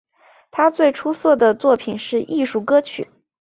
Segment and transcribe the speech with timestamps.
[0.49, 3.07] 他最出色的作品是艺术歌曲。